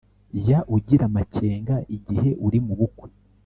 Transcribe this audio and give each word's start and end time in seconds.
Jya 0.43 0.59
ugira 0.75 1.03
amakenga 1.09 1.75
igihe 1.97 2.29
uri 2.45 2.59
mubukwe 2.65 3.09